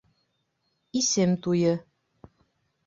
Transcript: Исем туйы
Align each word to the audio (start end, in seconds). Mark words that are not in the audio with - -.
Исем 0.99 1.31
туйы 1.41 1.73